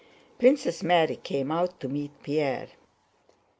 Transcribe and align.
Princess 0.39 0.81
Mary 0.81 1.15
came 1.15 1.51
out 1.51 1.79
to 1.79 1.87
meet 1.87 2.09
Pierre. 2.23 2.69